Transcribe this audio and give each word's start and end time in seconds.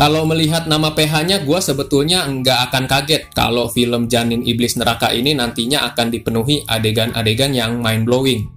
Kalau 0.00 0.24
melihat 0.24 0.64
nama 0.64 0.96
PH-nya, 0.96 1.44
gue 1.44 1.60
sebetulnya 1.60 2.24
nggak 2.24 2.72
akan 2.72 2.88
kaget 2.88 3.36
kalau 3.36 3.68
film 3.68 4.08
Janin 4.08 4.40
Iblis 4.40 4.80
Neraka 4.80 5.12
ini 5.12 5.36
nantinya 5.36 5.84
akan 5.92 6.08
dipenuhi 6.08 6.64
adegan-adegan 6.64 7.52
yang 7.52 7.84
mind-blowing. 7.84 8.48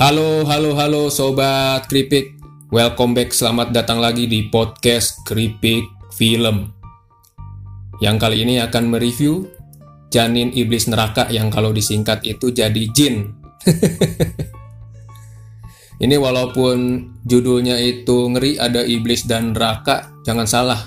Halo, 0.00 0.48
halo, 0.48 0.72
halo 0.72 1.12
Sobat 1.12 1.84
Kripik. 1.84 2.32
Welcome 2.72 3.12
back, 3.12 3.36
selamat 3.36 3.76
datang 3.76 4.00
lagi 4.00 4.24
di 4.24 4.48
podcast 4.48 5.20
Kripik 5.28 5.84
Film. 6.16 6.72
Yang 8.00 8.16
kali 8.24 8.40
ini 8.40 8.64
akan 8.64 8.88
mereview 8.88 9.52
Janin 10.08 10.48
Iblis 10.56 10.88
Neraka 10.88 11.28
yang 11.28 11.52
kalau 11.52 11.76
disingkat 11.76 12.24
itu 12.24 12.48
jadi 12.56 12.88
Jin. 12.96 13.36
Ini 16.02 16.18
walaupun 16.18 17.06
judulnya 17.22 17.78
itu 17.78 18.26
ngeri 18.34 18.58
ada 18.58 18.82
iblis 18.82 19.30
dan 19.30 19.54
neraka, 19.54 20.10
jangan 20.26 20.46
salah. 20.46 20.80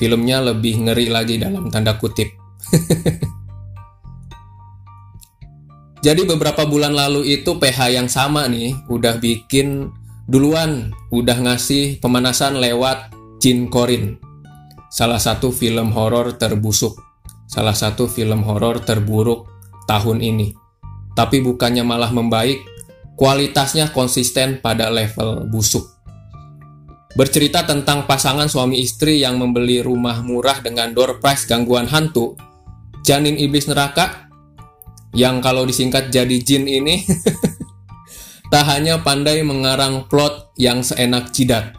Filmnya 0.00 0.40
lebih 0.40 0.88
ngeri 0.88 1.12
lagi 1.12 1.36
dalam 1.36 1.68
tanda 1.68 2.00
kutip. 2.00 2.32
Jadi 6.06 6.22
beberapa 6.22 6.62
bulan 6.68 6.94
lalu 6.94 7.34
itu 7.34 7.58
PH 7.58 7.90
yang 7.90 8.06
sama 8.06 8.46
nih 8.46 8.78
udah 8.86 9.18
bikin 9.18 9.90
duluan, 10.30 10.94
udah 11.10 11.34
ngasih 11.42 11.98
pemanasan 11.98 12.62
lewat 12.62 13.10
Jin 13.42 13.66
Korin. 13.66 14.14
Salah 14.86 15.18
satu 15.18 15.50
film 15.50 15.90
horor 15.90 16.38
terbusuk, 16.38 16.94
salah 17.50 17.74
satu 17.74 18.06
film 18.06 18.46
horor 18.46 18.86
terburuk 18.86 19.50
tahun 19.90 20.22
ini. 20.22 20.54
Tapi 21.16 21.42
bukannya 21.42 21.82
malah 21.82 22.12
membaik, 22.12 22.62
kualitasnya 23.16 23.90
konsisten 23.90 24.60
pada 24.60 24.92
level 24.92 25.48
busuk. 25.48 25.96
Bercerita 27.16 27.64
tentang 27.64 28.04
pasangan 28.04 28.44
suami 28.44 28.84
istri 28.84 29.24
yang 29.24 29.40
membeli 29.40 29.80
rumah 29.80 30.20
murah 30.20 30.60
dengan 30.60 30.92
door 30.92 31.16
prize 31.16 31.48
gangguan 31.48 31.88
hantu, 31.88 32.36
janin 33.00 33.40
iblis 33.40 33.64
neraka, 33.72 34.28
yang 35.16 35.40
kalau 35.40 35.64
disingkat 35.64 36.12
jadi 36.12 36.36
jin 36.44 36.68
ini, 36.68 37.08
tak 38.52 38.68
hanya 38.68 39.00
pandai 39.00 39.40
mengarang 39.40 40.04
plot 40.12 40.52
yang 40.60 40.84
seenak 40.84 41.32
jidat, 41.32 41.72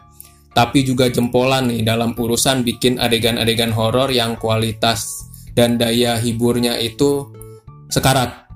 tapi 0.58 0.82
juga 0.82 1.06
jempolan 1.06 1.70
nih 1.70 1.86
dalam 1.86 2.18
urusan 2.18 2.66
bikin 2.66 2.98
adegan-adegan 2.98 3.70
horor 3.70 4.10
yang 4.10 4.34
kualitas 4.34 5.22
dan 5.54 5.78
daya 5.78 6.18
hiburnya 6.18 6.74
itu 6.82 7.30
sekarat. 7.86 8.47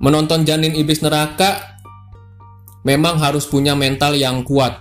Menonton 0.00 0.48
janin 0.48 0.72
iblis 0.72 1.04
neraka 1.04 1.76
memang 2.88 3.20
harus 3.20 3.44
punya 3.44 3.76
mental 3.76 4.16
yang 4.16 4.40
kuat 4.48 4.80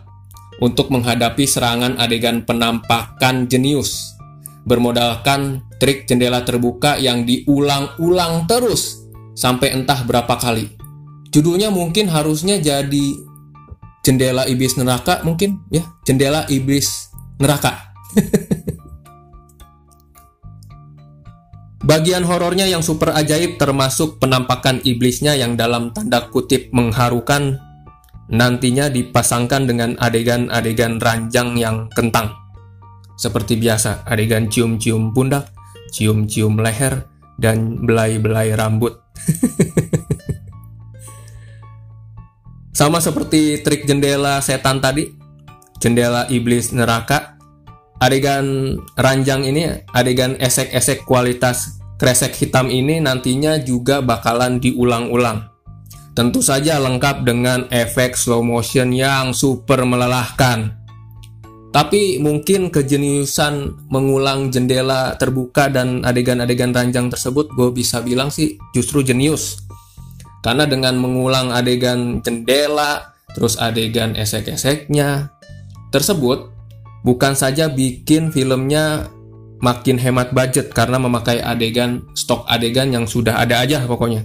untuk 0.64 0.88
menghadapi 0.92 1.44
serangan 1.44 2.00
adegan 2.00 2.48
penampakan 2.48 3.48
jenius 3.52 4.16
bermodalkan 4.64 5.64
trik 5.80 6.08
jendela 6.08 6.44
terbuka 6.44 6.96
yang 7.00 7.24
diulang-ulang 7.24 8.48
terus 8.48 9.04
sampai 9.36 9.76
entah 9.76 10.04
berapa 10.08 10.36
kali. 10.40 10.76
Judulnya 11.36 11.68
mungkin 11.72 12.08
harusnya 12.08 12.60
jadi 12.60 13.08
jendela 14.04 14.48
iblis 14.48 14.76
neraka 14.80 15.20
mungkin 15.28 15.64
ya, 15.68 15.84
jendela 16.08 16.48
iblis 16.48 17.12
neraka. 17.40 17.92
Bagian 21.90 22.22
horornya 22.22 22.70
yang 22.70 22.86
super 22.86 23.10
ajaib 23.18 23.58
termasuk 23.58 24.22
penampakan 24.22 24.78
iblisnya 24.86 25.34
yang 25.34 25.58
dalam 25.58 25.90
tanda 25.90 26.30
kutip 26.30 26.70
mengharukan 26.70 27.58
nantinya 28.30 28.94
dipasangkan 28.94 29.66
dengan 29.66 29.98
adegan-adegan 29.98 31.02
ranjang 31.02 31.58
yang 31.58 31.90
kentang. 31.90 32.30
Seperti 33.18 33.58
biasa, 33.58 34.06
adegan 34.06 34.54
cium-cium 34.54 35.18
pundak, 35.18 35.50
cium-cium 35.90 36.62
leher, 36.62 37.10
dan 37.42 37.82
belai-belai 37.82 38.54
rambut. 38.54 39.02
Sama 42.78 43.02
seperti 43.02 43.66
trik 43.66 43.90
jendela 43.90 44.38
setan 44.46 44.78
tadi, 44.78 45.10
jendela 45.82 46.30
iblis 46.30 46.70
neraka, 46.70 47.34
adegan 47.98 48.78
ranjang 48.94 49.42
ini, 49.50 49.90
adegan 49.90 50.38
esek-esek 50.38 51.02
kualitas 51.10 51.79
Kresek 52.00 52.32
hitam 52.40 52.72
ini 52.72 53.04
nantinya 53.04 53.60
juga 53.60 54.00
bakalan 54.00 54.64
diulang-ulang. 54.64 55.52
Tentu 56.16 56.40
saja 56.40 56.80
lengkap 56.80 57.28
dengan 57.28 57.68
efek 57.68 58.16
slow 58.16 58.40
motion 58.40 58.96
yang 58.96 59.36
super 59.36 59.84
melelahkan. 59.84 60.80
Tapi 61.76 62.18
mungkin 62.24 62.72
kejeniusan 62.72 63.86
mengulang 63.92 64.48
jendela 64.48 65.20
terbuka 65.20 65.68
dan 65.68 66.02
adegan-adegan 66.08 66.72
ranjang 66.72 67.12
tersebut 67.12 67.52
gue 67.52 67.70
bisa 67.76 68.00
bilang 68.00 68.32
sih 68.32 68.56
justru 68.72 69.04
jenius. 69.04 69.68
Karena 70.40 70.64
dengan 70.64 70.96
mengulang 70.98 71.52
adegan 71.52 72.24
jendela, 72.24 73.12
terus 73.36 73.60
adegan 73.60 74.16
esek-eseknya 74.16 75.36
tersebut, 75.92 76.48
bukan 77.04 77.36
saja 77.36 77.68
bikin 77.68 78.32
filmnya 78.32 79.12
makin 79.60 80.00
hemat 80.00 80.32
budget 80.32 80.72
karena 80.72 81.00
memakai 81.00 81.44
adegan 81.44 82.04
stok 82.16 82.48
adegan 82.48 82.92
yang 82.92 83.06
sudah 83.06 83.40
ada 83.40 83.64
aja 83.64 83.84
pokoknya. 83.84 84.24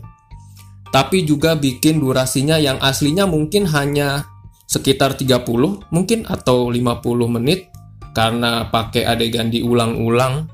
Tapi 0.95 1.27
juga 1.27 1.59
bikin 1.59 1.99
durasinya 1.99 2.55
yang 2.55 2.78
aslinya 2.78 3.27
mungkin 3.27 3.67
hanya 3.67 4.31
sekitar 4.71 5.19
30 5.19 5.91
mungkin 5.91 6.27
atau 6.27 6.71
50 6.71 7.34
menit 7.34 7.71
karena 8.15 8.71
pakai 8.71 9.03
adegan 9.03 9.50
diulang-ulang 9.50 10.47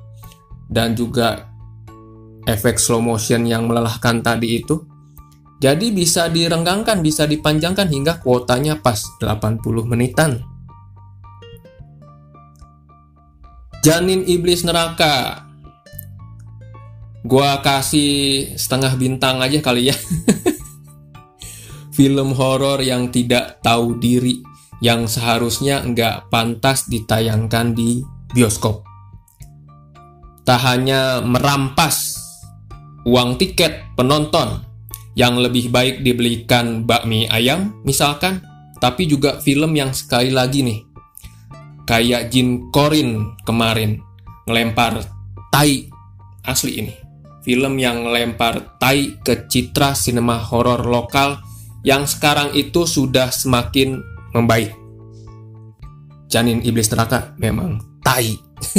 dan 0.72 0.96
juga 0.96 1.50
efek 2.48 2.80
slow 2.80 3.04
motion 3.04 3.44
yang 3.44 3.69
melelahkan 3.69 4.24
tadi 4.24 4.64
itu. 4.64 4.80
Jadi 5.60 5.92
bisa 5.92 6.32
direnggangkan, 6.32 7.04
bisa 7.04 7.28
dipanjangkan 7.28 7.84
hingga 7.92 8.24
kuotanya 8.24 8.80
pas 8.80 8.96
80 9.20 9.60
menitan. 9.84 10.40
Janin 13.80 14.28
Iblis 14.28 14.60
Neraka. 14.68 15.48
Gua 17.24 17.64
kasih 17.64 18.52
setengah 18.60 18.92
bintang 19.00 19.41
aja 19.41 19.56
kali 19.64 19.88
ya. 19.88 19.96
Film 21.96 22.36
horor 22.36 22.84
yang 22.84 23.08
tidak 23.08 23.64
tahu 23.64 23.96
diri, 23.96 24.44
yang 24.84 25.08
seharusnya 25.08 25.80
nggak 25.80 26.28
pantas 26.28 26.92
ditayangkan 26.92 27.72
di 27.72 28.04
bioskop. 28.36 28.84
Tak 30.44 30.60
hanya 30.60 31.24
merampas 31.24 32.20
uang 33.08 33.40
tiket 33.40 33.96
penonton 33.96 34.60
yang 35.16 35.40
lebih 35.40 35.72
baik 35.72 36.04
dibelikan 36.04 36.84
bakmi 36.84 37.24
ayam 37.32 37.80
misalkan, 37.88 38.44
tapi 38.76 39.08
juga 39.08 39.40
film 39.40 39.72
yang 39.72 39.96
sekali 39.96 40.28
lagi 40.28 40.60
nih 40.69 40.89
kayak 41.90 42.30
Jin 42.30 42.70
Korin 42.70 43.34
kemarin 43.42 43.98
ngelempar 44.46 45.02
tai 45.50 45.90
asli 46.46 46.78
ini. 46.78 46.94
Film 47.42 47.82
yang 47.82 48.06
ngelempar 48.06 48.78
tai 48.78 49.18
ke 49.18 49.50
citra 49.50 49.98
sinema 49.98 50.38
horor 50.38 50.86
lokal 50.86 51.42
yang 51.82 52.06
sekarang 52.06 52.54
itu 52.54 52.86
sudah 52.86 53.34
semakin 53.34 53.98
membaik. 54.30 54.70
Janin 56.30 56.62
iblis 56.62 56.86
neraka 56.94 57.34
memang 57.42 57.82
tai. 58.06 58.38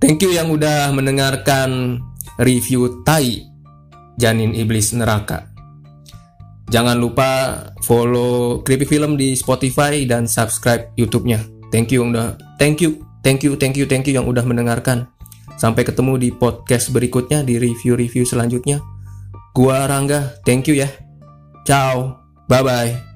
Thank 0.00 0.24
you 0.24 0.32
yang 0.32 0.48
udah 0.48 0.88
mendengarkan 0.96 2.00
review 2.40 3.04
tai 3.04 3.44
janin 4.20 4.52
iblis 4.52 4.92
neraka 4.92 5.53
Jangan 6.72 6.96
lupa 6.96 7.60
follow 7.84 8.64
Creepy 8.64 8.88
Film 8.88 9.20
di 9.20 9.36
Spotify 9.36 10.04
dan 10.08 10.24
subscribe 10.24 10.92
YouTube-nya. 10.96 11.44
Thank 11.68 11.92
you 11.92 12.06
udah 12.06 12.38
thank 12.56 12.80
you, 12.80 13.02
thank 13.20 13.44
you, 13.44 13.58
thank 13.58 13.76
you, 13.76 13.84
thank 13.84 14.04
you 14.08 14.14
yang 14.16 14.26
udah 14.26 14.42
mendengarkan. 14.46 15.10
Sampai 15.54 15.86
ketemu 15.86 16.18
di 16.18 16.28
podcast 16.34 16.90
berikutnya 16.90 17.46
di 17.46 17.60
review-review 17.60 18.26
selanjutnya. 18.26 18.82
Gua 19.54 19.86
Rangga, 19.86 20.42
thank 20.42 20.66
you 20.66 20.82
ya. 20.82 20.90
Ciao. 21.62 22.18
Bye 22.50 22.60
bye. 22.60 23.13